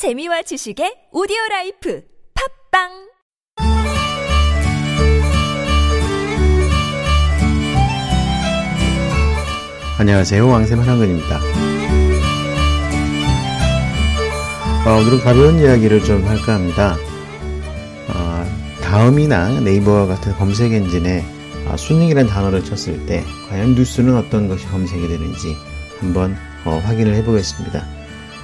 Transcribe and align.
재미와 0.00 0.40
지식의 0.40 1.12
오디오 1.12 1.36
라이프 1.50 2.00
팟빵 2.72 2.88
안녕하세요. 9.98 10.48
왕샘 10.48 10.80
한한근입니다. 10.80 11.38
어, 14.86 15.00
오늘은 15.00 15.20
가벼운 15.20 15.58
이야기를 15.58 16.02
좀 16.04 16.24
할까 16.24 16.54
합니다. 16.54 16.96
어, 18.08 18.80
다음이나 18.80 19.60
네이버와 19.60 20.06
같은 20.06 20.32
검색 20.32 20.72
엔진에 20.72 21.22
어, 21.66 21.76
수능이라는 21.76 22.26
단어를 22.30 22.64
쳤을 22.64 23.04
때 23.04 23.22
과연 23.50 23.74
뉴스는 23.74 24.16
어떤 24.16 24.48
것이 24.48 24.66
검색이 24.68 25.08
되는지 25.08 25.58
한번 25.98 26.38
어, 26.64 26.78
확인을 26.86 27.14
해보겠습니다. 27.16 27.99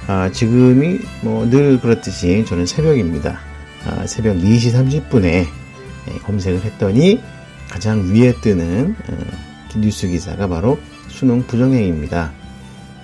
아, 0.07 0.31
지금이 0.31 0.99
뭐 1.21 1.45
늘 1.49 1.79
그렇듯이 1.79 2.45
저는 2.47 2.65
새벽입니다. 2.65 3.39
아, 3.85 4.05
새벽 4.07 4.37
4시 4.37 4.73
30분에 4.73 5.25
예, 5.25 6.17
검색을 6.23 6.61
했더니 6.63 7.21
가장 7.69 8.09
위에 8.13 8.33
뜨는 8.41 8.95
어, 9.09 9.79
뉴스 9.79 10.07
기사가 10.07 10.47
바로 10.47 10.79
수능 11.09 11.41
부정행위입니다. 11.45 12.31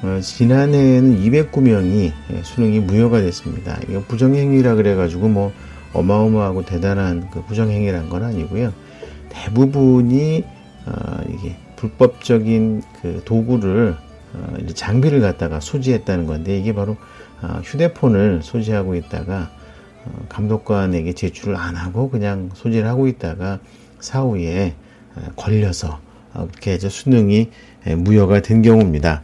어, 0.04 0.20
지난해에는 0.22 1.22
209명이 1.22 2.12
예, 2.32 2.44
수능이 2.44 2.80
무효가 2.80 3.20
됐습니다. 3.22 3.78
이거 3.90 4.02
부정행위라 4.08 4.76
그래가지고 4.76 5.28
뭐 5.28 5.52
어마어마하고 5.92 6.66
대단한 6.66 7.30
그 7.32 7.44
부정행위란 7.44 8.10
건 8.10 8.24
아니고요. 8.24 8.72
대부분이 9.30 10.44
어, 10.86 11.18
이게 11.30 11.58
불법적인 11.76 12.82
그 13.02 13.22
도구를 13.26 13.90
어, 13.92 14.03
장비를 14.74 15.22
갖다가 15.22 15.60
소지했다는 15.60 16.26
건데 16.26 16.58
이게 16.58 16.74
바로 16.74 16.98
어, 17.42 17.62
휴대폰을 17.64 18.42
소지하고 18.42 18.96
있다가 18.96 19.52
어, 20.06 20.26
감독관에게 20.30 21.14
제출을 21.14 21.56
안 21.56 21.76
하고 21.76 22.10
그냥 22.10 22.50
소지를 22.54 22.88
하고 22.88 23.08
있다가 23.08 23.60
사후에 24.00 24.76
어, 25.16 25.22
걸려서 25.36 26.00
어, 26.34 26.48
그렇게 26.50 26.72
해서 26.72 26.90
수능이 26.90 27.50
무효가 27.98 28.42
된 28.42 28.62
경우입니다. 28.62 29.24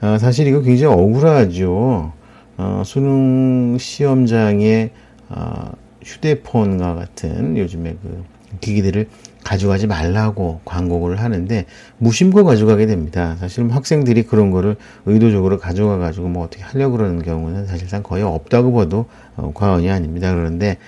어, 0.00 0.18
사실 0.18 0.46
이거 0.46 0.60
굉장히 0.60 0.94
억울하죠. 0.94 2.12
어, 2.56 2.82
수능 2.84 3.78
시험장에 3.78 4.90
어, 5.30 5.72
휴대폰과 6.04 6.94
같은 6.94 7.56
요즘에 7.56 7.96
그 8.02 8.24
기기들을 8.60 9.08
가져가지 9.44 9.86
말라고 9.86 10.60
광고를 10.64 11.20
하는데 11.20 11.66
무심코 11.98 12.44
가져가게 12.44 12.86
됩니다. 12.86 13.36
사실 13.38 13.70
학생들이 13.70 14.24
그런 14.24 14.50
거를 14.50 14.76
의도적으로 15.06 15.58
가져가 15.58 15.98
가지고 15.98 16.28
뭐 16.28 16.44
어떻게 16.44 16.62
하려고 16.64 16.96
그러는 16.96 17.22
경우는 17.22 17.66
사실상 17.66 18.02
거의 18.02 18.24
없다고 18.24 18.72
봐도 18.72 19.06
어, 19.36 19.52
과언이 19.54 19.90
아닙니다. 19.90 20.34
그런데 20.34 20.78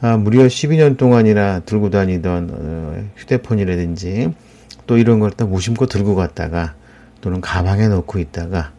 아, 0.00 0.16
무려 0.16 0.44
12년 0.44 0.96
동안이나 0.96 1.60
들고 1.60 1.90
다니던 1.90 2.50
어, 2.52 3.04
휴대폰이라든지 3.16 4.32
또 4.86 4.96
이런 4.96 5.20
걸 5.20 5.30
또 5.36 5.46
무심코 5.46 5.86
들고 5.86 6.14
갔다가 6.14 6.74
또는 7.20 7.40
가방에 7.40 7.88
넣고 7.88 8.18
있다가 8.18 8.72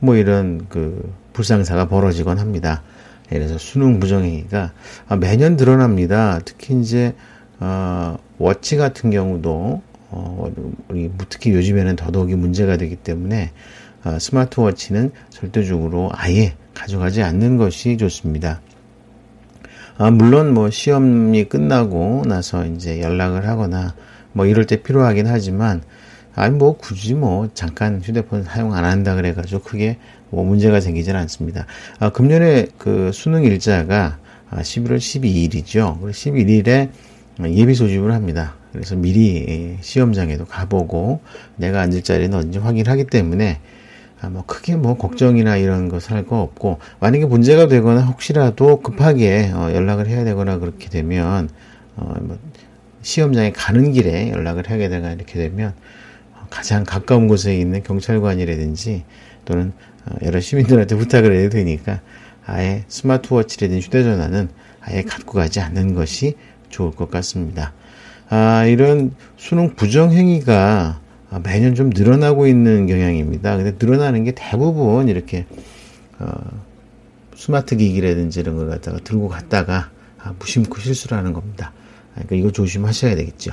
뭐 0.00 0.16
이런 0.16 0.66
그 0.68 1.12
불상사가 1.32 1.88
벌어지곤 1.88 2.38
합니다. 2.38 2.82
그래서 3.28 3.58
수능 3.58 4.00
부정행위가 4.00 4.72
아, 5.08 5.16
매년 5.16 5.56
드러납니다. 5.56 6.40
특히 6.44 6.78
이제 6.80 7.14
어, 7.60 8.16
워치 8.38 8.76
같은 8.76 9.10
경우도 9.10 9.82
어, 10.10 10.52
우리 10.88 11.10
특히 11.28 11.52
요즘에는 11.52 11.96
더더욱이 11.96 12.34
문제가 12.34 12.76
되기 12.76 12.96
때문에 12.96 13.50
어, 14.04 14.18
스마트워치는 14.18 15.10
절대적으로 15.30 16.10
아예 16.12 16.54
가져가지 16.74 17.22
않는 17.22 17.56
것이 17.56 17.96
좋습니다. 17.96 18.60
아, 19.96 20.10
물론 20.12 20.54
뭐 20.54 20.70
시험이 20.70 21.44
끝나고 21.44 22.22
나서 22.26 22.64
이제 22.64 23.00
연락을 23.02 23.48
하거나 23.48 23.94
뭐 24.32 24.46
이럴 24.46 24.64
때 24.64 24.80
필요하긴 24.82 25.26
하지만 25.26 25.82
아니 26.36 26.54
뭐 26.54 26.76
굳이 26.76 27.14
뭐 27.14 27.48
잠깐 27.52 28.00
휴대폰 28.00 28.44
사용 28.44 28.72
안 28.74 28.84
한다 28.84 29.16
그래가지고 29.16 29.62
크게 29.62 29.98
뭐 30.30 30.44
문제가 30.44 30.80
생기질 30.80 31.16
않습니다. 31.16 31.66
아, 31.98 32.10
금년에 32.10 32.68
그 32.78 33.10
수능 33.12 33.42
일자가 33.42 34.18
11월 34.52 34.98
12일이죠. 34.98 36.00
11일에 36.00 36.90
예비 37.46 37.74
소집을 37.74 38.12
합니다. 38.12 38.54
그래서 38.72 38.96
미리 38.96 39.78
시험장에도 39.80 40.44
가보고 40.44 41.20
내가 41.56 41.80
앉을 41.80 42.02
자리는 42.02 42.36
어딘지 42.36 42.58
확인하기 42.58 43.04
때문에 43.04 43.60
아, 44.20 44.28
뭐 44.28 44.44
크게 44.44 44.74
뭐 44.76 44.96
걱정이나 44.96 45.56
이런 45.56 45.88
것을 45.88 46.12
할거 46.12 46.40
없고 46.40 46.80
만약에 46.98 47.26
문제가 47.26 47.68
되거나 47.68 48.02
혹시라도 48.02 48.80
급하게 48.80 49.52
어, 49.54 49.72
연락을 49.72 50.08
해야 50.08 50.24
되거나 50.24 50.58
그렇게 50.58 50.88
되면 50.88 51.48
어, 51.96 52.14
뭐 52.20 52.38
시험장에 53.02 53.52
가는 53.52 53.92
길에 53.92 54.30
연락을 54.32 54.68
하게 54.68 54.88
되거나 54.88 55.12
이렇게 55.12 55.34
되면 55.38 55.72
가장 56.50 56.82
가까운 56.84 57.28
곳에 57.28 57.56
있는 57.56 57.82
경찰관이라든지 57.84 59.04
또는 59.44 59.72
어, 60.06 60.16
여러 60.24 60.40
시민들한테 60.40 60.96
부탁을 60.96 61.36
해도 61.36 61.50
되니까 61.50 62.00
아예 62.44 62.84
스마트워치라든지 62.88 63.86
휴대전화는 63.86 64.48
아예 64.80 65.02
갖고 65.02 65.34
가지 65.34 65.60
않는 65.60 65.94
것이 65.94 66.34
좋을 66.68 66.92
것 66.92 67.10
같습니다. 67.10 67.72
아, 68.28 68.64
이런 68.66 69.14
수능 69.36 69.74
부정행위가 69.74 71.00
매년 71.42 71.74
좀 71.74 71.90
늘어나고 71.90 72.46
있는 72.46 72.86
경향입니다. 72.86 73.56
근데 73.56 73.74
늘어나는 73.78 74.24
게 74.24 74.32
대부분 74.32 75.08
이렇게, 75.08 75.46
어, 76.18 76.28
스마트 77.36 77.76
기기라든지 77.76 78.40
이런 78.40 78.56
걸 78.56 78.68
갖다가 78.68 78.98
들고 78.98 79.28
갔다가 79.28 79.90
아, 80.18 80.34
무심코 80.38 80.78
실수를 80.80 81.16
하는 81.16 81.32
겁니다. 81.32 81.72
그러니까 82.14 82.36
이거 82.36 82.50
조심하셔야 82.50 83.14
되겠죠. 83.14 83.52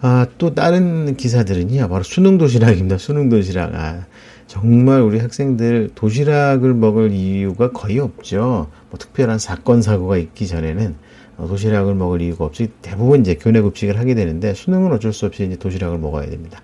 아, 0.00 0.26
또 0.38 0.54
다른 0.54 1.16
기사들은요, 1.16 1.88
바로 1.88 2.02
수능 2.02 2.38
도시락입니다. 2.38 2.98
수능 2.98 3.28
도시락. 3.28 3.74
아, 3.74 4.06
정말 4.50 5.00
우리 5.00 5.20
학생들 5.20 5.90
도시락을 5.94 6.74
먹을 6.74 7.12
이유가 7.12 7.70
거의 7.70 8.00
없죠. 8.00 8.66
뭐 8.90 8.98
특별한 8.98 9.38
사건, 9.38 9.80
사고가 9.80 10.16
있기 10.16 10.48
전에는 10.48 10.96
어, 11.36 11.46
도시락을 11.46 11.94
먹을 11.94 12.20
이유가 12.20 12.46
없이 12.46 12.68
대부분 12.82 13.20
이제 13.20 13.36
교내 13.36 13.60
급식을 13.60 13.96
하게 13.96 14.16
되는데 14.16 14.52
수능은 14.52 14.90
어쩔 14.90 15.12
수 15.12 15.26
없이 15.26 15.44
이제 15.44 15.54
도시락을 15.54 15.98
먹어야 15.98 16.28
됩니다. 16.28 16.62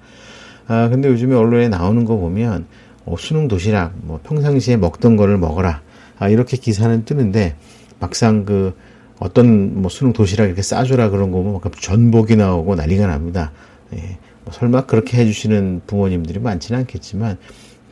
아, 0.67 0.89
근데 0.89 1.09
요즘에 1.09 1.37
언론에 1.37 1.69
나오는 1.69 2.05
거 2.05 2.17
보면 2.17 2.67
어, 3.05 3.15
수능 3.17 3.47
도시락, 3.47 3.93
뭐 4.03 4.19
평상시에 4.25 4.79
먹던 4.79 5.17
거를 5.17 5.39
먹어라. 5.39 5.83
아, 6.19 6.29
이렇게 6.29 6.57
기사는 6.57 7.05
뜨는데 7.05 7.55
막상 8.01 8.45
그 8.45 8.75
어떤 9.21 9.81
뭐 9.81 9.89
수능 9.91 10.13
도시락 10.13 10.47
이렇게 10.47 10.61
싸주라 10.61 11.11
그런 11.11 11.31
거 11.31 11.41
보면 11.41 11.61
전복이 11.81 12.35
나오고 12.35 12.75
난리가 12.75 13.07
납니다. 13.07 13.53
예, 13.95 14.19
뭐 14.43 14.53
설마 14.53 14.87
그렇게 14.87 15.19
해주시는 15.19 15.83
부모님들이 15.87 16.41
많지는 16.41 16.81
않겠지만 16.81 17.39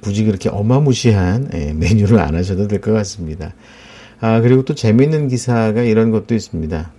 굳이 0.05 0.25
그렇게 0.25 0.51
어마무시한 0.51 1.49
예, 1.55 1.73
메뉴를 1.73 2.19
안 2.21 2.35
하셔도 2.35 2.69
될 2.69 2.81
것 2.83 2.93
같습니다. 2.93 3.55
아, 4.21 4.41
그리고 4.43 4.63
또 4.65 4.75
재미있는 4.75 5.29
기사가 5.29 5.81
이런 5.83 6.11
것도 6.11 6.35
있습니다. 6.35 6.93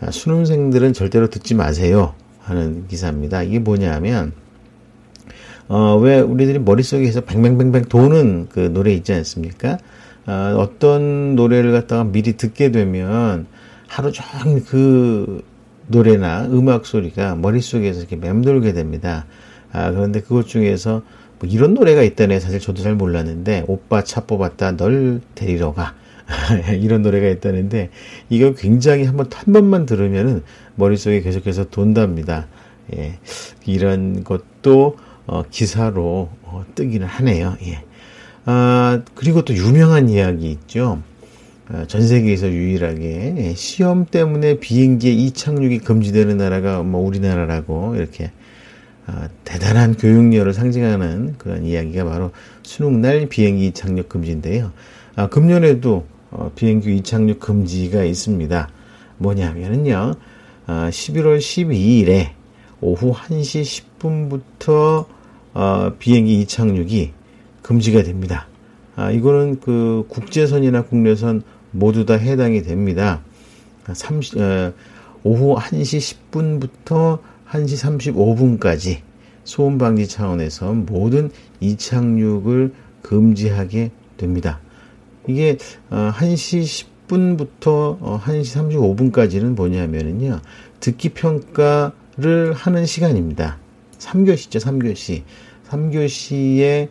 아, 0.00 0.10
수능생들은 0.10 0.92
절대로 0.92 1.30
듣지 1.30 1.54
마세요. 1.54 2.14
하는 2.40 2.88
기사입니다. 2.88 3.42
이게 3.42 3.58
뭐냐면, 3.58 4.32
어, 5.68 5.96
왜 5.96 6.18
우리들이 6.18 6.58
머릿속에서 6.58 7.20
뱅뱅뱅뱅 7.20 7.84
도는 7.84 8.48
그 8.50 8.60
노래 8.72 8.92
있지 8.92 9.12
않습니까? 9.12 9.78
아, 10.26 10.54
어떤 10.58 11.36
노래를 11.36 11.72
갖다가 11.72 12.04
미리 12.04 12.36
듣게 12.36 12.70
되면 12.72 13.46
하루 13.86 14.10
종일 14.12 14.64
그 14.64 15.42
노래나 15.88 16.46
음악 16.46 16.86
소리가 16.86 17.36
머릿속에서 17.36 18.00
이렇게 18.00 18.16
맴돌게 18.16 18.72
됩니다. 18.72 19.26
아, 19.72 19.90
그런데 19.90 20.20
그것 20.20 20.46
중에서 20.46 21.02
뭐 21.40 21.48
이런 21.48 21.74
노래가 21.74 22.02
있다네. 22.02 22.40
사실 22.40 22.60
저도 22.60 22.82
잘 22.82 22.94
몰랐는데, 22.94 23.64
오빠 23.66 24.02
차 24.02 24.22
뽑았다, 24.22 24.76
널 24.76 25.20
데리러 25.34 25.72
가. 25.72 25.94
이런 26.78 27.02
노래가 27.02 27.28
있다는데 27.28 27.90
이거 28.28 28.52
굉장히 28.54 29.04
한번 29.04 29.28
한 29.32 29.52
번만 29.52 29.86
들으면은 29.86 30.42
머릿속에 30.74 31.22
계속해서 31.22 31.70
돈답니다. 31.70 32.48
예. 32.96 33.18
이런 33.66 34.24
것도 34.24 34.96
어, 35.26 35.42
기사로 35.50 36.30
어, 36.42 36.64
뜨기는 36.74 37.06
하네요. 37.06 37.56
예. 37.64 37.82
아, 38.44 39.02
그리고 39.14 39.44
또 39.44 39.54
유명한 39.54 40.08
이야기 40.08 40.50
있죠. 40.50 41.02
어, 41.70 41.84
전 41.86 42.06
세계에서 42.06 42.48
유일하게 42.48 43.34
예, 43.36 43.54
시험 43.54 44.06
때문에 44.06 44.58
비행기의 44.58 45.16
이착륙이 45.24 45.80
금지되는 45.80 46.38
나라가 46.38 46.82
뭐 46.82 47.06
우리나라라고 47.06 47.94
이렇게 47.96 48.26
아, 48.26 48.30
대단한 49.44 49.96
교육열을 49.96 50.52
상징하는 50.52 51.36
그런 51.38 51.64
이야기가 51.64 52.04
바로 52.04 52.30
수능날 52.62 53.26
비행기 53.28 53.72
착륙 53.72 54.08
금지인데요. 54.08 54.72
아, 55.16 55.28
금년에도 55.28 56.06
어, 56.30 56.52
비행기 56.54 56.96
이착륙 56.96 57.40
금지가 57.40 58.04
있습니다. 58.04 58.68
뭐냐면은요, 59.16 60.14
어, 60.66 60.72
11월 60.90 61.38
12일에 61.38 62.30
오후 62.80 63.12
1시 63.14 63.84
10분부터 63.98 65.06
어, 65.54 65.92
비행기 65.98 66.40
이착륙이 66.40 67.12
금지가 67.62 68.02
됩니다. 68.02 68.46
아, 68.94 69.10
이거는 69.10 69.60
그 69.60 70.04
국제선이나 70.08 70.82
국내선 70.82 71.42
모두 71.70 72.04
다 72.04 72.14
해당이 72.14 72.62
됩니다. 72.62 73.22
30, 73.90 74.38
어, 74.38 74.72
오후 75.24 75.56
1시 75.56 76.30
10분부터 76.30 77.18
1시 77.50 78.12
35분까지 78.12 78.98
소음 79.44 79.78
방지 79.78 80.06
차원에서 80.06 80.72
모든 80.74 81.30
이착륙을 81.60 82.74
금지하게 83.02 83.90
됩니다. 84.16 84.60
이게 85.26 85.56
1시 85.90 85.90
어, 85.90 87.08
10분부터 87.08 87.98
1시 88.00 88.00
어, 88.02 88.20
35분까지는 88.20 89.54
뭐냐면은요. 89.54 90.40
듣기 90.80 91.10
평가를 91.10 92.52
하는 92.54 92.86
시간입니다. 92.86 93.58
3교시죠, 93.98 94.60
3교시. 94.60 95.22
3교시의 95.68 96.88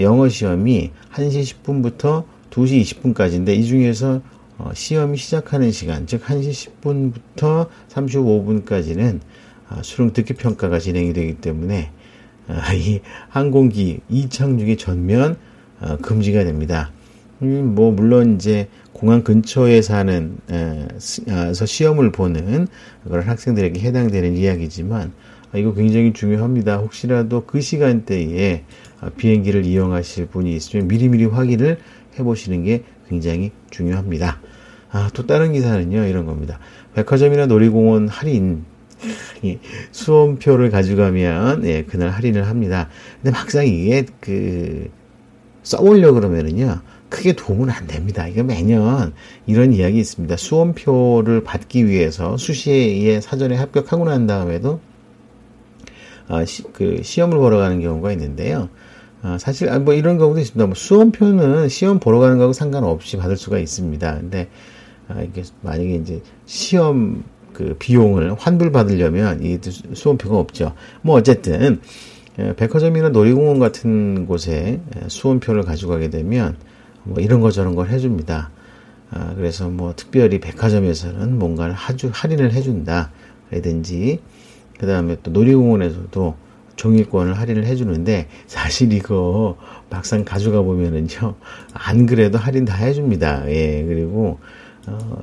영어 0.00 0.28
시험이 0.28 0.90
1시 1.12 1.62
10분부터 1.62 2.24
2시 2.50 2.82
20분까지인데 2.82 3.56
이 3.56 3.64
중에서 3.64 4.20
어, 4.58 4.70
시험이 4.74 5.16
시작하는 5.16 5.70
시간, 5.70 6.06
즉 6.06 6.22
1시 6.22 6.70
10분부터 6.82 7.68
35분까지는 7.88 9.16
아, 9.16 9.29
수능 9.82 10.12
듣기 10.12 10.34
평가가 10.34 10.78
진행이 10.78 11.12
되기 11.12 11.34
때문에 11.34 11.90
아, 12.48 12.72
이 12.74 13.00
항공기 13.28 14.00
이착륙이 14.08 14.76
전면 14.76 15.36
어, 15.80 15.96
금지가 15.98 16.44
됩니다. 16.44 16.92
음, 17.42 17.74
뭐 17.74 17.90
물론 17.92 18.34
이제 18.34 18.68
공항 18.92 19.22
근처에 19.22 19.80
사는 19.80 20.36
에서 20.50 21.64
시험을 21.64 22.12
보는 22.12 22.68
그런 23.04 23.22
학생들에게 23.26 23.80
해당되는 23.80 24.36
이야기지만 24.36 25.12
아, 25.52 25.58
이거 25.58 25.72
굉장히 25.74 26.12
중요합니다. 26.12 26.76
혹시라도 26.78 27.44
그 27.46 27.60
시간대에 27.60 28.64
비행기를 29.16 29.64
이용하실 29.64 30.26
분이 30.26 30.54
있으면 30.54 30.88
미리미리 30.88 31.24
확인을 31.26 31.78
해보시는 32.18 32.64
게 32.64 32.84
굉장히 33.08 33.50
중요합니다. 33.70 34.40
아, 34.92 35.08
또 35.14 35.26
다른 35.26 35.52
기사는요, 35.52 36.04
이런 36.04 36.26
겁니다. 36.26 36.58
백화점이나 36.94 37.46
놀이공원 37.46 38.08
할인, 38.08 38.64
수험표를 39.92 40.70
가져가면, 40.70 41.64
예, 41.66 41.84
그날 41.84 42.10
할인을 42.10 42.46
합니다. 42.46 42.88
근데 43.22 43.30
막상 43.30 43.66
이게, 43.66 44.06
그, 44.20 44.90
써보려 45.62 46.12
그러면은요, 46.12 46.80
크게 47.08 47.34
도움은 47.34 47.70
안 47.70 47.86
됩니다. 47.86 48.26
이게 48.28 48.42
매년 48.42 49.12
이런 49.46 49.72
이야기 49.72 49.98
있습니다. 49.98 50.36
수험표를 50.36 51.42
받기 51.44 51.86
위해서 51.86 52.36
수시에 52.36 53.20
사전에 53.20 53.56
합격하고 53.56 54.04
난 54.04 54.26
다음에도, 54.26 54.80
아, 56.28 56.44
시, 56.44 56.62
그, 56.72 57.02
시험을 57.02 57.38
보러 57.38 57.58
가는 57.58 57.80
경우가 57.80 58.12
있는데요. 58.12 58.68
아, 59.22 59.36
사실, 59.38 59.68
아, 59.68 59.78
뭐 59.78 59.92
이런 59.94 60.16
경우도 60.16 60.40
있습니다. 60.40 60.66
뭐 60.66 60.74
수험표는 60.74 61.68
시험 61.68 61.98
보러 61.98 62.20
가는 62.20 62.36
거하고 62.36 62.52
상관없이 62.52 63.16
받을 63.16 63.36
수가 63.36 63.58
있습니다. 63.58 64.18
근데, 64.18 64.48
아, 65.08 65.20
이게 65.22 65.42
만약에 65.62 65.96
이제 65.96 66.22
시험 66.46 67.24
그 67.60 67.76
비용을 67.78 68.34
환불 68.38 68.72
받으려면 68.72 69.42
이 69.42 69.58
수험표가 69.92 70.38
없죠. 70.38 70.72
뭐 71.02 71.16
어쨌든 71.16 71.80
예, 72.38 72.54
백화점이나 72.56 73.10
놀이공원 73.10 73.58
같은 73.58 74.26
곳에 74.26 74.80
예, 74.96 75.08
수험표를 75.08 75.64
가져가게 75.64 76.08
되면 76.08 76.56
뭐 77.02 77.20
이런 77.20 77.42
거 77.42 77.50
저런 77.50 77.74
걸 77.74 77.90
해줍니다. 77.90 78.50
아, 79.10 79.34
그래서 79.36 79.68
뭐 79.68 79.92
특별히 79.94 80.40
백화점에서는 80.40 81.38
뭔가를 81.38 81.74
하주, 81.74 82.10
할인을 82.14 82.52
해준다. 82.52 83.10
라든지 83.50 84.20
그 84.78 84.86
다음에 84.86 85.16
또 85.22 85.30
놀이공원에서도 85.30 86.36
종일권을 86.76 87.34
할인을 87.34 87.66
해주는데 87.66 88.28
사실 88.46 88.92
이거 88.94 89.58
막상 89.90 90.24
가져가 90.24 90.62
보면은요 90.62 91.34
안 91.74 92.06
그래도 92.06 92.38
할인 92.38 92.64
다 92.64 92.74
해줍니다. 92.74 93.50
예 93.50 93.84
그리고 93.84 94.38
어, 94.86 95.22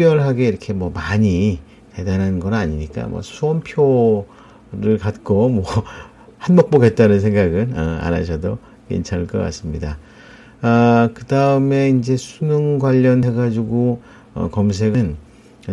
특별하게 0.00 0.48
이렇게 0.48 0.72
뭐 0.72 0.88
많이 0.88 1.58
대단한 1.94 2.40
건 2.40 2.54
아니니까 2.54 3.06
뭐 3.06 3.20
수험표를 3.20 4.96
갖고 4.98 5.50
뭐 5.50 5.64
한몫 6.38 6.70
보겠다는 6.70 7.20
생각은 7.20 7.74
어, 7.76 7.98
안 8.00 8.14
하셔도 8.14 8.56
괜찮을 8.88 9.26
것 9.26 9.38
같습니다. 9.38 9.98
아, 10.62 11.10
그 11.12 11.26
다음에 11.26 11.90
이제 11.90 12.16
수능 12.16 12.78
관련해가지고 12.78 14.00
어, 14.34 14.48
검색은 14.50 15.16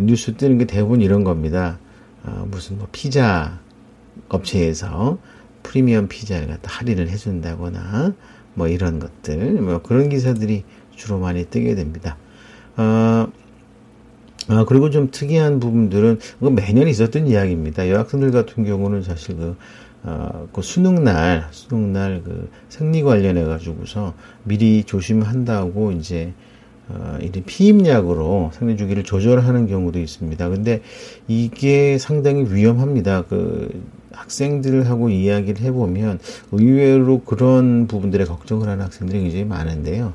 뉴스 0.02 0.34
뜨는 0.36 0.58
게 0.58 0.66
대부분 0.66 1.00
이런 1.00 1.24
겁니다. 1.24 1.78
아, 2.22 2.44
무슨 2.50 2.76
뭐 2.76 2.86
피자 2.92 3.58
업체에서 4.28 5.16
프리미엄 5.62 6.06
피자를 6.06 6.48
갖다 6.48 6.70
할인을 6.70 7.08
해준다거나 7.08 8.12
뭐 8.52 8.68
이런 8.68 8.98
것들, 8.98 9.52
뭐 9.62 9.80
그런 9.80 10.10
기사들이 10.10 10.64
주로 10.94 11.18
많이 11.18 11.46
뜨게 11.46 11.74
됩니다. 11.74 12.18
아, 12.76 13.26
아, 14.48 14.64
그리고 14.64 14.88
좀 14.90 15.10
특이한 15.10 15.60
부분들은, 15.60 16.18
매년 16.40 16.88
있었던 16.88 17.26
이야기입니다. 17.26 17.90
여학생들 17.90 18.30
같은 18.30 18.64
경우는 18.64 19.02
사실 19.02 19.36
그, 19.36 19.56
어, 20.04 20.48
그 20.52 20.62
수능 20.62 21.04
날, 21.04 21.46
수능 21.50 21.92
날 21.92 22.22
그 22.24 22.48
생리 22.70 23.02
관련해 23.02 23.44
가지고서 23.44 24.14
미리 24.44 24.84
조심한다고 24.84 25.92
이제, 25.92 26.32
어, 26.88 27.18
이런 27.20 27.44
피임약으로 27.44 28.52
생리 28.54 28.78
주기를 28.78 29.04
조절하는 29.04 29.66
경우도 29.66 29.98
있습니다. 29.98 30.48
근데 30.48 30.80
이게 31.26 31.98
상당히 31.98 32.46
위험합니다. 32.50 33.24
그 33.28 33.82
학생들하고 34.12 35.10
이야기를 35.10 35.60
해보면 35.60 36.18
의외로 36.52 37.20
그런 37.20 37.86
부분들에 37.86 38.24
걱정을 38.24 38.66
하는 38.66 38.82
학생들이 38.84 39.20
굉장히 39.20 39.44
많은데요. 39.44 40.14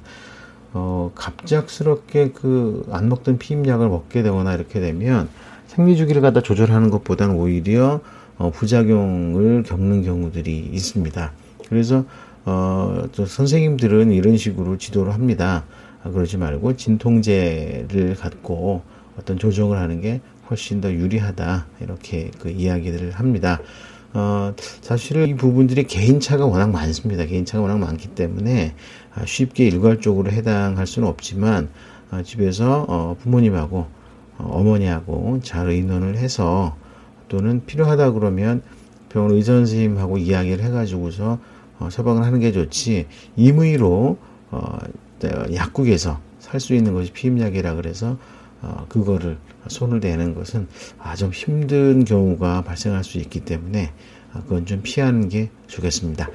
어, 0.73 1.11
갑작스럽게 1.15 2.31
그 2.31 2.85
안 2.91 3.09
먹던 3.09 3.37
피임약을 3.37 3.89
먹게 3.89 4.23
되거나 4.23 4.53
이렇게 4.53 4.79
되면 4.79 5.29
생리 5.67 5.95
주기를 5.97 6.21
갖다 6.21 6.41
조절하는 6.41 6.89
것보다는 6.89 7.35
오히려 7.35 8.01
어, 8.37 8.51
부작용을 8.51 9.63
겪는 9.63 10.03
경우들이 10.03 10.69
있습니다. 10.73 11.31
그래서 11.69 12.05
어, 12.45 13.03
저 13.11 13.25
선생님들은 13.25 14.11
이런 14.11 14.37
식으로 14.37 14.77
지도를 14.77 15.13
합니다. 15.13 15.63
아, 16.03 16.09
그러지 16.09 16.37
말고 16.37 16.75
진통제를 16.75 18.15
갖고 18.19 18.81
어떤 19.17 19.37
조정을 19.37 19.77
하는 19.77 20.01
게 20.01 20.19
훨씬 20.49 20.81
더 20.81 20.91
유리하다 20.91 21.65
이렇게 21.79 22.31
그 22.39 22.49
이야기들을 22.49 23.11
합니다. 23.11 23.59
어, 24.13 24.53
사실 24.81 25.27
이 25.27 25.35
부분들이 25.35 25.83
개인차가 25.83 26.45
워낙 26.45 26.69
많습니다. 26.69 27.25
개인차가 27.25 27.63
워낙 27.63 27.79
많기 27.79 28.09
때문에 28.09 28.75
아, 29.15 29.25
쉽게 29.25 29.65
일괄적으로 29.67 30.31
해당할 30.31 30.85
수는 30.85 31.07
없지만 31.07 31.69
어, 32.11 32.21
집에서 32.23 32.85
어, 32.87 33.15
부모님하고 33.21 33.87
어, 34.37 34.49
어머니하고 34.51 35.39
잘 35.43 35.69
의논을 35.69 36.17
해서 36.17 36.75
또는 37.27 37.65
필요하다 37.65 38.11
그러면 38.11 38.61
병원 39.09 39.31
의사 39.31 39.53
선생님하고 39.53 40.17
이야기를 40.17 40.63
해가지고서 40.63 41.39
어, 41.79 41.89
처방을 41.89 42.23
하는 42.23 42.39
게 42.39 42.51
좋지 42.51 43.07
임의로 43.35 44.17
어, 44.51 44.77
약국에서 45.53 46.19
살 46.39 46.59
수 46.59 46.75
있는 46.75 46.93
것이 46.93 47.11
피임약이라 47.11 47.75
그래서 47.75 48.17
어, 48.61 48.85
그거를 48.87 49.37
손을 49.67 49.99
대는 49.99 50.35
것은 50.35 50.67
아, 50.99 51.15
좀 51.15 51.31
힘든 51.31 52.05
경우가 52.05 52.63
발생할 52.63 53.03
수 53.03 53.17
있기 53.17 53.41
때문에 53.41 53.87
아, 53.87 53.89
그건 54.41 54.65
좀 54.65 54.81
피하는 54.83 55.29
게 55.29 55.49
좋겠습니다. 55.67 56.29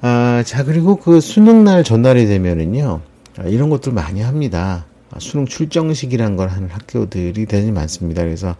아, 0.00 0.42
자, 0.46 0.64
그리고 0.64 0.96
그 0.96 1.20
수능 1.20 1.64
날 1.64 1.84
전날이 1.84 2.26
되면은요, 2.26 3.00
아, 3.38 3.42
이런 3.44 3.70
것들 3.70 3.92
많이 3.92 4.20
합니다. 4.20 4.86
아, 5.10 5.18
수능 5.20 5.46
출정식이란 5.46 6.36
걸 6.36 6.48
하는 6.48 6.68
학교들이 6.68 7.46
대단히 7.46 7.72
많습니다. 7.72 8.22
그래서 8.22 8.56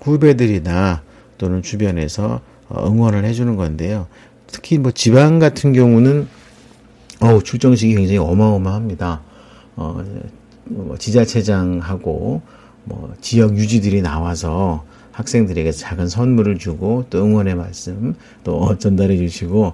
후배들이나 0.00 1.02
또는 1.36 1.62
주변에서 1.62 2.40
어, 2.68 2.86
응원을 2.86 3.24
해주는 3.24 3.56
건데요. 3.56 4.06
특히 4.46 4.78
뭐 4.78 4.92
지방 4.92 5.38
같은 5.38 5.72
경우는 5.72 6.28
어우, 7.20 7.42
출정식이 7.42 7.94
굉장히 7.94 8.18
어마어마합니다. 8.18 9.22
어, 9.76 10.02
뭐 10.64 10.96
지자체장하고 10.96 12.42
뭐 12.84 13.14
지역 13.20 13.56
유지들이 13.56 14.02
나와서 14.02 14.84
학생들에게 15.18 15.72
작은 15.72 16.08
선물을 16.08 16.58
주고 16.58 17.04
또 17.10 17.24
응원의 17.24 17.56
말씀 17.56 18.14
또 18.44 18.78
전달해 18.78 19.16
주시고 19.16 19.72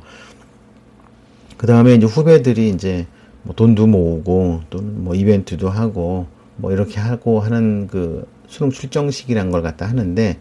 그 1.58 1.66
다음에 1.66 1.94
이제 1.94 2.06
후배들이 2.06 2.70
이제 2.70 3.06
뭐 3.42 3.54
돈도 3.54 3.86
모으고 3.86 4.62
또는 4.70 5.04
뭐 5.04 5.14
이벤트도 5.14 5.68
하고 5.68 6.26
뭐 6.56 6.72
이렇게 6.72 6.98
하고 6.98 7.40
하는 7.40 7.88
그 7.88 8.26
수능 8.46 8.70
출정식이란 8.70 9.50
걸 9.50 9.60
갖다 9.60 9.86
하는데 9.86 10.38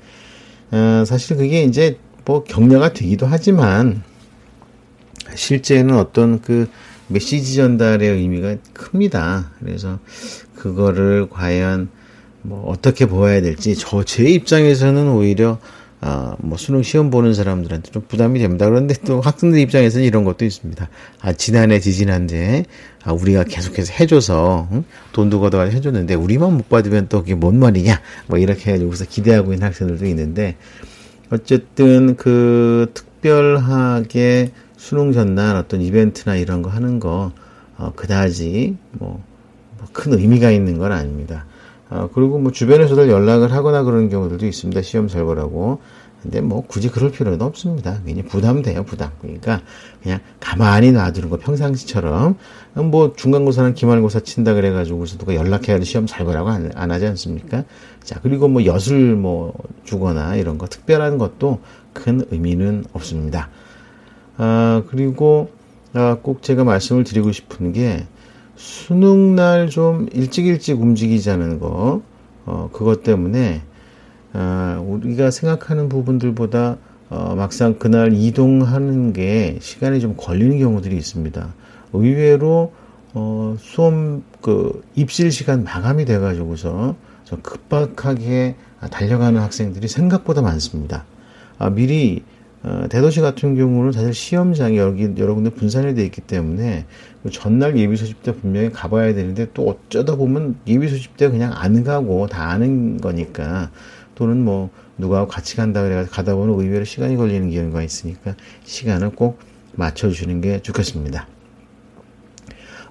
어, 0.72 1.04
사실 1.06 1.36
그게 1.36 1.64
이제 1.64 1.98
뭐 2.24 2.46
격려가 2.46 2.94
되기도 2.94 3.26
하지만 3.26 4.04
실제는 5.36 5.98
어떤 5.98 6.40
그 6.40 6.70
메시지 7.08 7.56
전달의 7.56 8.10
의미가 8.10 8.56
큽니다. 8.74 9.52
그래서 9.60 10.00
그거를 10.56 11.28
과연 11.30 11.90
뭐 12.44 12.70
어떻게 12.70 13.06
보아야 13.06 13.42
될지 13.42 13.76
저 13.76 14.04
제 14.04 14.24
입장에서는 14.24 15.10
오히려 15.10 15.60
어, 16.02 16.36
뭐 16.40 16.58
수능 16.58 16.84
시험 16.84 17.10
보는 17.10 17.34
사람들한테 17.34 17.92
좀 17.92 18.04
부담이 18.06 18.38
됩니다. 18.40 18.68
그런데 18.68 18.94
또 19.06 19.22
학생들 19.22 19.58
입장에서는 19.60 20.06
이런 20.06 20.26
것도 20.26 20.44
있습니다. 20.44 20.90
아, 21.22 21.32
지난해, 21.32 21.80
지지난해, 21.80 22.66
아, 23.06 23.14
우리가 23.14 23.46
계속해서 23.46 23.94
해줘서, 23.94 24.68
응? 24.74 24.84
돈도 25.14 25.40
걷어가 25.40 25.64
해줬는데, 25.64 26.16
우리만 26.16 26.58
못 26.58 26.68
받으면 26.68 27.08
또 27.08 27.22
그게 27.22 27.36
뭔 27.36 27.58
말이냐? 27.58 28.02
뭐 28.28 28.38
이렇게 28.38 28.72
해가지고서 28.72 29.06
기대하고 29.06 29.54
있는 29.54 29.66
학생들도 29.66 30.06
있는데, 30.08 30.58
어쨌든 31.30 32.18
그 32.18 32.92
특별하게 32.94 34.52
수능 34.76 35.14
전날 35.14 35.56
어떤 35.56 35.82
이벤트나 35.82 36.36
이런 36.36 36.62
거 36.64 36.70
하는 36.70 37.00
거, 37.00 37.32
어, 37.78 37.94
그다지 37.96 38.76
뭐, 38.92 39.24
뭐큰 39.78 40.20
의미가 40.20 40.52
있는 40.52 40.78
건 40.80 40.92
아닙니다. 40.92 41.46
어, 41.94 42.10
그리고 42.12 42.40
뭐 42.40 42.52
주변에서도 42.52 43.08
연락을 43.08 43.54
하거나 43.54 43.84
그런 43.84 44.10
경우들도 44.10 44.48
있습니다. 44.48 44.82
시험 44.82 45.08
잘 45.08 45.24
보라고. 45.24 45.80
근데 46.24 46.40
뭐 46.40 46.64
굳이 46.66 46.90
그럴 46.90 47.12
필요는 47.12 47.42
없습니다. 47.42 48.00
괜히 48.06 48.24
부담돼요, 48.24 48.84
부담. 48.84 49.12
그러니까 49.22 49.62
그냥 50.02 50.22
가만히 50.40 50.94
놔두는 50.94 51.30
거 51.30 51.38
평상시처럼 51.38 52.38
뭐 52.76 53.14
중간고사나 53.14 53.74
기말고사 53.74 54.22
친다 54.22 54.54
그래가지고서 54.54 55.18
누가 55.18 55.36
연락해야 55.36 55.82
시험 55.82 56.08
잘 56.08 56.26
보라고 56.26 56.50
안, 56.50 56.72
안 56.76 56.92
하지 56.92 57.06
않습니까? 57.08 57.66
자, 58.02 58.20
그리고 58.24 58.48
뭐 58.48 58.64
엿을 58.66 59.16
뭐 59.16 59.54
주거나 59.84 60.38
이런 60.38 60.58
거 60.58 60.66
특별한 60.66 61.18
것도 61.18 61.60
큰 61.92 62.26
의미는 62.32 62.86
없습니다. 62.94 63.50
아, 64.38 64.82
그리고 64.88 65.52
아, 65.94 66.18
꼭 66.22 66.42
제가 66.42 66.64
말씀을 66.64 67.04
드리고 67.04 67.34
싶은 67.34 67.74
게 67.74 68.08
수능 68.56 69.36
날 69.36 69.70
좀 69.70 70.08
일찍 70.14 70.46
일찍 70.46 70.80
움직이자는 70.80 71.60
거, 71.60 72.02
어, 72.46 72.70
그것 72.72 73.04
때문에, 73.04 73.62
어, 74.34 74.86
우리가 74.88 75.32
생각하는 75.32 75.90
부분들보다, 75.90 76.78
어, 77.10 77.36
막상 77.36 77.78
그날 77.80 78.14
이동하는 78.14 79.14
게 79.14 79.58
시간이 79.62 80.00
좀 80.00 80.16
걸리는 80.18 80.60
경우들이 80.60 80.96
있습니다. 80.96 81.54
의외로, 81.94 82.74
어, 83.14 83.56
수험, 83.60 84.24
그, 84.42 84.84
입실 84.96 85.32
시간 85.32 85.64
마감이 85.64 86.06
돼가지고서 86.06 86.96
좀 87.26 87.40
급박하게 87.42 88.56
달려가는 88.92 89.40
학생들이 89.40 89.88
생각보다 89.88 90.42
많습니다. 90.42 91.06
아, 91.58 91.70
미리 91.70 92.24
어, 92.64 92.86
대도시 92.90 93.20
같은 93.20 93.56
경우는 93.56 93.92
사실 93.92 94.14
시험장이 94.14 94.78
여기 94.78 95.14
여러 95.18 95.36
군데 95.36 95.50
분산이 95.50 95.96
되어 95.96 96.06
있기 96.06 96.22
때문에 96.22 96.86
그 97.22 97.30
전날 97.30 97.78
예비 97.78 97.98
소집 97.98 98.24
때 98.24 98.34
분명히 98.34 98.72
가봐야 98.72 99.14
되는데 99.14 99.48
또 99.54 99.68
어쩌다 99.70 100.16
보면 100.16 100.56
예비 100.68 100.88
소집 100.88 101.18
때 101.18 101.30
그냥 101.30 101.52
안 101.54 101.84
가고 101.84 102.28
다 102.28 102.50
아는 102.52 103.02
거니까 103.02 103.70
또는 104.16 104.44
뭐 104.44 104.70
누가 104.98 105.28
같이 105.28 105.58
간다 105.58 105.84
그래 105.84 106.06
가다 106.10 106.36
보면 106.36 106.58
의외로 106.58 106.86
시간이 106.86 107.18
걸리는 107.18 107.52
경우가 107.52 107.84
있으니까 107.84 108.36
시간을 108.64 109.10
꼭 109.12 109.40
맞춰주는 109.74 110.40
게 110.40 110.62
좋겠습니다. 110.62 111.28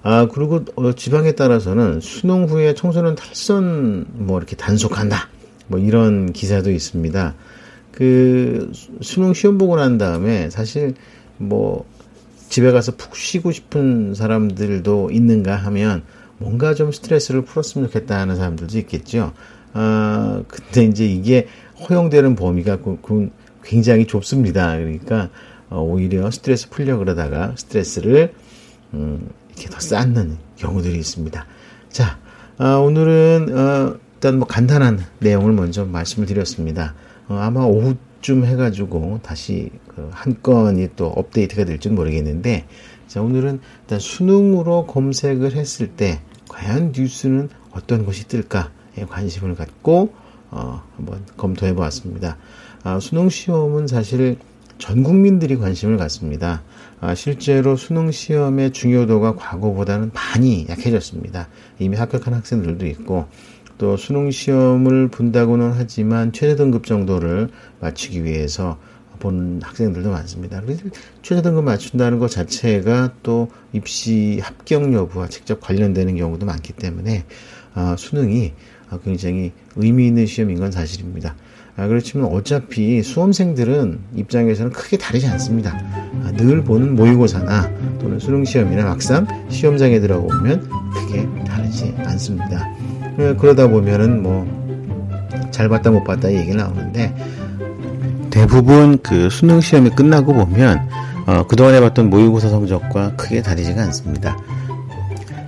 아 0.03 0.27
그리고 0.27 0.65
어, 0.75 0.93
지방에 0.93 1.31
따라서는 1.31 1.99
수능 2.01 2.45
후에 2.45 2.75
청소년 2.75 3.15
탈선 3.15 4.05
뭐 4.11 4.37
이렇게 4.37 4.55
단속한다 4.55 5.29
뭐 5.67 5.79
이런 5.79 6.31
기사도 6.31 6.69
있습니다. 6.69 7.33
그 7.93 8.71
수능 9.01 9.33
시험 9.33 9.57
보고 9.57 9.75
난 9.75 9.97
다음에 9.97 10.49
사실 10.49 10.95
뭐 11.37 11.85
집에 12.49 12.71
가서 12.71 12.95
푹 12.97 13.15
쉬고 13.15 13.51
싶은 13.51 14.13
사람들도 14.13 15.11
있는가 15.11 15.55
하면 15.55 16.03
뭔가 16.37 16.73
좀 16.73 16.91
스트레스를 16.91 17.43
풀었으면 17.43 17.87
좋겠다 17.87 18.19
하는 18.19 18.35
사람들도 18.35 18.77
있겠죠. 18.79 19.33
아, 19.73 20.43
근데 20.47 20.85
이제 20.85 21.05
이게 21.05 21.47
허용되는 21.87 22.35
범위가 22.35 22.79
굉장히 23.63 24.05
좁습니다. 24.05 24.75
그러니까 24.77 25.29
어, 25.69 25.81
오히려 25.81 26.29
스트레스 26.31 26.69
풀려 26.69 26.97
그러다가 26.97 27.53
스트레스를 27.55 28.33
음, 28.93 29.29
이렇게 29.51 29.69
더 29.69 29.79
쌓는 29.79 30.37
경우들이 30.57 30.97
있습니다. 30.97 31.45
자, 31.89 32.19
아, 32.57 32.75
오늘은 32.75 33.57
어, 33.57 33.97
일단 34.15 34.39
뭐 34.39 34.47
간단한 34.47 35.03
내용을 35.19 35.53
먼저 35.53 35.85
말씀을 35.85 36.27
드렸습니다. 36.27 36.95
어, 37.27 37.35
아마 37.35 37.63
오후쯤 37.63 38.45
해가지고 38.45 39.19
다시 39.23 39.69
그 39.95 40.09
한 40.11 40.37
건이 40.41 40.89
또 40.95 41.07
업데이트가 41.07 41.65
될지는 41.65 41.95
모르겠는데 41.95 42.65
자 43.07 43.21
오늘은 43.21 43.59
일단 43.81 43.99
수능으로 43.99 44.87
검색을 44.87 45.55
했을 45.55 45.87
때 45.87 46.19
과연 46.49 46.93
뉴스는 46.95 47.49
어떤 47.71 48.05
것이 48.05 48.27
뜰까에 48.27 49.05
관심을 49.09 49.55
갖고 49.55 50.13
어, 50.51 50.83
한번 50.95 51.25
검토해 51.37 51.73
보았습니다. 51.73 52.37
아, 52.83 52.99
수능 52.99 53.29
시험은 53.29 53.87
사실 53.87 54.37
전 54.77 55.03
국민들이 55.03 55.57
관심을 55.57 55.97
갖습니다. 55.97 56.61
아, 56.99 57.15
실제로 57.15 57.75
수능 57.75 58.11
시험의 58.11 58.71
중요도가 58.71 59.35
과거보다는 59.35 60.11
많이 60.13 60.67
약해졌습니다. 60.69 61.47
이미 61.79 61.97
합격한 61.97 62.33
학생들도 62.33 62.85
있고 62.87 63.27
또 63.83 63.97
수능 63.97 64.31
시험을 64.31 65.09
본다고는 65.09 65.73
하지만 65.75 66.31
최저 66.31 66.55
등급 66.55 66.85
정도를 66.85 67.49
맞추기 67.81 68.23
위해서 68.23 68.79
본 69.19 69.59
학생들도 69.61 70.09
많습니다. 70.09 70.61
그래서 70.61 70.83
최저 71.21 71.41
등급 71.41 71.65
맞춘다는 71.65 72.17
것 72.17 72.31
자체가 72.31 73.15
또 73.23 73.49
입시 73.73 74.39
합격 74.41 74.93
여부와 74.93 75.27
직접 75.27 75.59
관련되는 75.59 76.15
경우도 76.15 76.45
많기 76.45 76.71
때문에 76.71 77.25
아, 77.73 77.97
수능이 77.99 78.53
굉장히 79.03 79.51
의미 79.75 80.07
있는 80.07 80.27
시험인 80.27 80.59
건 80.59 80.71
사실입니다. 80.71 81.35
아, 81.75 81.85
그렇지만 81.85 82.27
어차피 82.27 83.03
수험생들은 83.03 83.99
입장에서는 84.15 84.71
크게 84.71 84.97
다르지 84.97 85.27
않습니다. 85.27 85.77
아, 86.23 86.31
늘 86.37 86.63
보는 86.63 86.95
모의고사나 86.95 87.97
또는 87.99 88.17
수능 88.17 88.45
시험이나 88.45 88.85
막상 88.85 89.27
시험장에 89.49 89.99
들어보면 89.99 90.69
크게 90.93 91.43
다르지 91.43 91.93
않습니다. 91.97 92.72
예, 93.19 93.35
그러다 93.35 93.67
보면은 93.67 94.21
뭐 94.23 94.63
잘 95.53 95.69
봤다 95.69 95.91
못 95.91 96.03
봤다 96.03 96.33
얘기 96.33 96.53
나오는데 96.53 97.15
대부분 98.31 98.97
그 99.03 99.29
수능 99.29 99.61
시험이 99.61 99.91
끝나고 99.91 100.33
보면 100.33 100.89
어, 101.27 101.45
그동안 101.47 101.75
해봤던 101.75 102.09
모의고사 102.09 102.49
성적과 102.49 103.15
크게 103.15 103.41
다르지가 103.41 103.81
않습니다. 103.83 104.37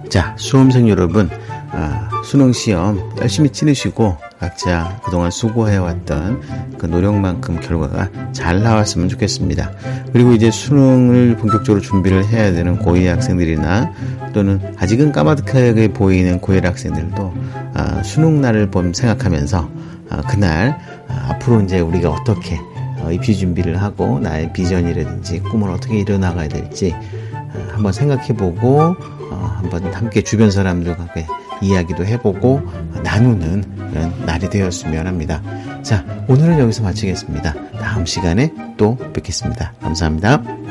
자, 0.07 0.33
수험생 0.37 0.87
여러분, 0.87 1.29
아, 1.71 2.09
수능 2.23 2.53
시험 2.53 3.11
열심히 3.19 3.49
치르시고 3.49 4.15
각자 4.39 4.99
그동안 5.03 5.31
수고해왔던 5.31 6.77
그 6.77 6.85
노력만큼 6.85 7.59
결과가 7.59 8.09
잘 8.31 8.61
나왔으면 8.61 9.09
좋겠습니다. 9.09 9.71
그리고 10.11 10.33
이제 10.33 10.51
수능을 10.51 11.37
본격적으로 11.37 11.81
준비를 11.81 12.25
해야 12.27 12.51
되는 12.51 12.79
고2 12.79 13.05
학생들이나 13.05 13.93
또는 14.33 14.59
아직은 14.77 15.11
까마득하게 15.11 15.89
보이는 15.89 16.39
고1 16.41 16.63
학생들도 16.63 17.33
아, 17.73 18.03
수능 18.03 18.41
날을 18.41 18.71
봄 18.71 18.93
생각하면서 18.93 19.69
아, 20.09 20.21
그날 20.23 20.79
아, 21.07 21.27
앞으로 21.31 21.61
이제 21.61 21.79
우리가 21.79 22.09
어떻게 22.09 22.59
어, 22.99 23.11
입시 23.11 23.35
준비를 23.35 23.81
하고 23.81 24.19
나의 24.19 24.51
비전이라든지 24.53 25.39
꿈을 25.41 25.69
어떻게 25.69 25.99
이뤄나가야 25.99 26.47
될지 26.47 26.93
아, 27.33 27.73
한번 27.73 27.93
생각해보고 27.93 28.95
어, 29.31 29.55
한번 29.57 29.93
함께 29.93 30.21
주변 30.21 30.51
사람들과 30.51 31.05
이야기도 31.61 32.05
해보고 32.05 32.61
나누는 33.03 33.63
그런 33.91 34.25
날이 34.25 34.49
되었으면 34.49 35.07
합니다. 35.07 35.41
자, 35.83 36.03
오늘은 36.27 36.59
여기서 36.59 36.83
마치겠습니다. 36.83 37.53
다음 37.79 38.05
시간에 38.05 38.51
또 38.77 38.97
뵙겠습니다. 39.13 39.73
감사합니다. 39.81 40.64